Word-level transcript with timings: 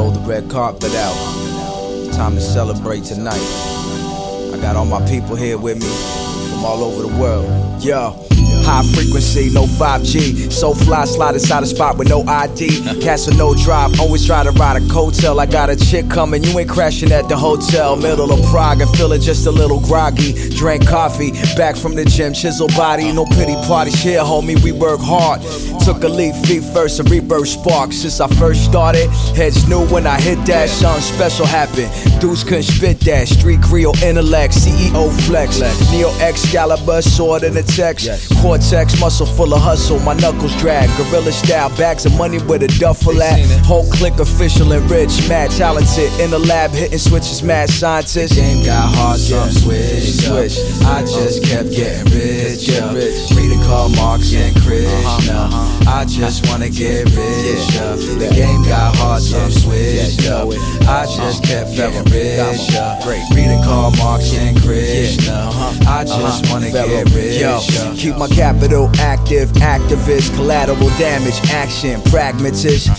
Roll 0.00 0.10
the 0.10 0.20
red 0.20 0.48
carpet 0.48 0.94
out. 0.94 2.14
Time 2.14 2.34
to 2.34 2.40
celebrate 2.40 3.04
tonight. 3.04 3.34
I 3.36 4.58
got 4.58 4.74
all 4.74 4.86
my 4.86 5.06
people 5.06 5.36
here 5.36 5.58
with 5.58 5.76
me 5.76 6.48
from 6.48 6.64
all 6.64 6.82
over 6.82 7.02
the 7.06 7.20
world. 7.20 7.84
Yo. 7.84 8.29
High 8.62 8.82
frequency, 8.94 9.50
no 9.50 9.64
5G. 9.64 10.52
So 10.52 10.74
fly, 10.74 11.04
slide 11.04 11.34
inside 11.34 11.62
a 11.62 11.66
spot 11.66 11.98
with 11.98 12.08
no 12.08 12.22
ID. 12.26 13.00
Castle 13.00 13.34
no 13.36 13.54
drive, 13.54 13.98
always 14.00 14.26
try 14.26 14.44
to 14.44 14.50
ride 14.52 14.76
a 14.76 14.80
coattail. 14.86 15.38
I 15.38 15.46
got 15.46 15.70
a 15.70 15.76
chick 15.76 16.08
coming, 16.08 16.42
you 16.44 16.58
ain't 16.58 16.68
crashing 16.68 17.12
at 17.12 17.28
the 17.28 17.36
hotel. 17.36 17.96
Middle 17.96 18.32
of 18.32 18.44
Prague, 18.50 18.80
and 18.80 18.90
feeling 18.96 19.20
just 19.20 19.46
a 19.46 19.50
little 19.50 19.80
groggy. 19.80 20.32
Drank 20.56 20.86
coffee, 20.86 21.32
back 21.56 21.76
from 21.76 21.94
the 21.94 22.04
gym, 22.04 22.32
chisel 22.32 22.68
body. 22.68 23.12
No 23.12 23.24
pity 23.24 23.54
parties 23.66 24.02
here, 24.02 24.20
homie, 24.20 24.62
we 24.62 24.72
work 24.72 25.00
hard. 25.00 25.42
Took 25.84 26.04
a 26.04 26.08
leap, 26.08 26.34
feet 26.46 26.62
first, 26.72 27.00
a 27.00 27.04
rebirth 27.04 27.48
spark. 27.48 27.92
Since 27.92 28.20
I 28.20 28.28
first 28.34 28.64
started, 28.64 29.08
heads 29.34 29.68
new 29.68 29.86
when 29.88 30.06
I 30.06 30.20
hit 30.20 30.44
that, 30.46 30.68
something 30.68 31.02
special 31.02 31.46
happened. 31.46 31.90
Dudes 32.20 32.44
couldn't 32.44 32.64
spit 32.64 33.00
that. 33.00 33.28
Street 33.28 33.62
Creole 33.62 33.96
intellect, 34.02 34.54
CEO 34.54 35.10
flex. 35.26 35.60
Neo 35.90 36.10
Excalibur, 36.20 37.02
sword 37.02 37.42
in 37.42 37.54
the 37.54 37.62
text. 37.62 38.08
Cortex, 38.50 38.98
muscle 39.00 39.26
full 39.26 39.54
of 39.54 39.60
hustle, 39.60 40.00
my 40.00 40.12
knuckles 40.14 40.56
drag. 40.56 40.90
Gorilla 40.96 41.30
style, 41.30 41.70
bags 41.76 42.04
of 42.04 42.18
money 42.18 42.38
with 42.42 42.64
a 42.64 42.66
duffel 42.80 43.22
at. 43.22 43.38
Whole 43.64 43.88
click 43.92 44.18
official 44.18 44.72
and 44.72 44.90
rich, 44.90 45.28
mad 45.28 45.52
talented. 45.52 46.10
In 46.18 46.32
the 46.32 46.38
lab, 46.40 46.72
hitting 46.72 46.98
switches, 46.98 47.44
mad 47.44 47.70
scientists. 47.70 48.34
Game 48.34 48.66
got 48.66 48.92
hard, 48.96 49.20
some 49.20 49.48
switch. 49.50 50.26
switch. 50.26 50.58
I 50.82 51.02
just 51.02 51.44
uh-huh. 51.44 51.62
kept 51.62 51.70
getting 51.70 52.10
rich. 52.10 52.66
Rich. 52.66 53.30
Reading 53.38 53.62
Karl 53.70 53.88
Marx 53.90 54.34
and 54.34 54.50
Krishna. 54.66 55.46
Uh-huh. 55.46 55.88
I 55.88 56.04
just 56.06 56.48
wanna 56.48 56.70
get 56.70 57.06
rich. 57.06 57.70
The 58.18 58.32
game 58.34 58.64
got 58.64 58.96
hard, 58.96 58.99
some 59.20 59.50
switch. 59.50 60.18
I 60.28 61.04
just 61.06 61.20
uh-huh. 61.20 61.40
kept 61.46 61.76
getting 61.76 62.04
rich. 62.12 62.74
Uh, 62.74 63.00
reading 63.34 63.62
Karl 63.62 63.90
Marx 63.96 64.32
and 64.34 64.56
Krishna. 64.62 65.32
Uh-huh. 65.32 65.90
I 65.90 66.04
just 66.04 66.50
wanna 66.50 66.68
uh-huh. 66.68 66.86
get 66.86 67.14
rich. 67.14 67.40
Yo, 67.40 67.60
uh. 67.60 67.94
keep 67.96 68.16
my 68.16 68.28
capital 68.28 68.90
active, 68.98 69.50
activist, 69.60 70.34
collateral 70.34 70.88
damage, 70.98 71.38
action, 71.50 72.00
pragmatist. 72.02 72.90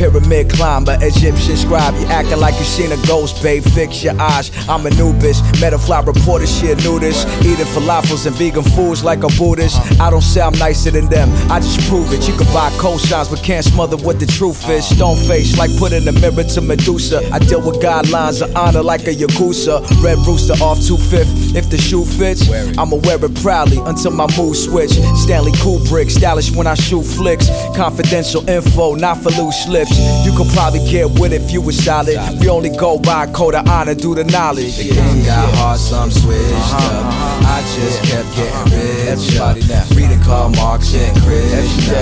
Pyramid 0.00 0.48
climber, 0.48 0.96
Egyptian 1.02 1.58
scribe. 1.58 1.92
You 2.00 2.06
acting 2.06 2.40
like 2.40 2.58
you 2.58 2.64
seen 2.64 2.90
a 2.90 2.96
ghost, 3.06 3.42
babe. 3.42 3.62
Fix 3.62 4.02
your 4.02 4.18
eyes. 4.18 4.50
I'm 4.66 4.86
Anubis. 4.86 5.42
Metafly 5.60 6.06
reporter, 6.06 6.46
she 6.46 6.72
a 6.72 6.76
nudist. 6.76 7.28
Eating 7.44 7.66
falafels 7.66 8.24
and 8.24 8.34
vegan 8.34 8.62
foods 8.62 9.04
like 9.04 9.24
a 9.24 9.28
Buddhist. 9.36 9.76
I 10.00 10.08
don't 10.08 10.22
say 10.22 10.40
I'm 10.40 10.56
nicer 10.58 10.90
than 10.90 11.10
them, 11.10 11.28
I 11.52 11.60
just 11.60 11.86
prove 11.86 12.10
it. 12.14 12.26
You 12.26 12.34
can 12.34 12.46
buy 12.46 12.70
cosigns, 12.80 13.28
but 13.28 13.42
can't 13.42 13.62
smother 13.62 13.98
what 13.98 14.18
the 14.18 14.24
truth 14.24 14.66
is. 14.70 14.86
Stone 14.88 15.18
face, 15.28 15.58
like 15.58 15.70
putting 15.76 16.08
a 16.08 16.12
mirror 16.12 16.44
to 16.44 16.60
Medusa. 16.62 17.20
I 17.30 17.38
deal 17.38 17.60
with 17.60 17.82
guidelines 17.82 18.40
of 18.40 18.56
honor 18.56 18.82
like 18.82 19.06
a 19.06 19.12
Yakuza. 19.12 19.84
Red 20.02 20.16
rooster 20.26 20.54
off 20.64 20.78
2/5. 20.78 21.54
If 21.54 21.68
the 21.68 21.76
shoe 21.76 22.06
fits, 22.06 22.48
I'ma 22.78 22.96
wear 23.04 23.22
it 23.22 23.34
proudly 23.42 23.82
until 23.84 24.12
my 24.12 24.28
mood 24.38 24.56
switch. 24.56 24.92
Stanley 25.24 25.52
Kubrick, 25.60 26.10
stylish 26.10 26.50
when 26.52 26.66
I 26.66 26.72
shoot 26.74 27.04
flicks. 27.04 27.50
Confidential 27.76 28.48
info, 28.48 28.94
not 28.94 29.18
for 29.22 29.28
loose 29.32 29.68
lips. 29.68 29.89
You 30.24 30.36
could 30.36 30.48
probably 30.52 30.84
get 30.88 31.08
with 31.18 31.32
it 31.32 31.42
if 31.42 31.50
you 31.50 31.60
was 31.60 31.82
solid. 31.82 32.16
We 32.40 32.48
only 32.48 32.70
go 32.70 32.98
by 32.98 33.26
code 33.32 33.54
of 33.54 33.66
honor 33.68 33.94
due 33.94 34.14
to 34.14 34.24
knowledge. 34.24 34.76
The 34.76 34.94
game 34.94 35.24
got 35.24 35.54
hard, 35.56 35.78
some 35.78 36.10
switched 36.10 36.52
uh-huh. 36.52 37.08
up. 37.08 37.30
I 37.50 37.60
just 37.74 38.02
kept 38.04 38.28
getting 38.36 38.54
uh-huh. 38.54 39.10
rich. 39.10 39.36
Everybody 39.36 39.66
now. 39.66 39.96
Reading 39.96 40.22
Karl 40.22 40.50
Marx 40.50 40.94
and 40.94 41.16
Krishna. 41.22 41.96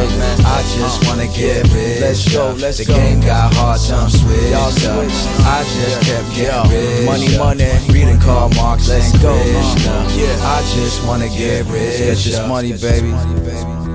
I 0.44 0.62
just 0.76 1.06
wanna 1.06 1.26
get 1.28 1.64
rich. 1.72 2.00
Let's 2.00 2.32
go, 2.32 2.54
let's 2.58 2.78
the 2.78 2.84
game 2.84 3.20
got 3.20 3.54
hard, 3.54 3.80
some 3.80 4.10
switched 4.10 4.52
up. 4.52 4.98
I 5.48 5.64
just 5.64 6.02
kept 6.02 6.28
getting 6.34 6.70
rich. 6.70 7.06
money, 7.06 7.38
money. 7.38 7.70
Reading 7.88 8.20
Karl 8.20 8.50
Marx 8.50 8.88
Let's 8.88 9.12
and 9.12 9.22
go. 9.22 9.32
Krishna. 9.32 10.06
Yeah. 10.16 10.36
I 10.42 10.60
just 10.74 11.04
wanna 11.06 11.28
get 11.28 11.64
rich. 11.66 12.00
Let's 12.00 12.24
get 12.24 12.36
this 12.36 12.48
money, 12.48 12.72
baby. 12.72 13.87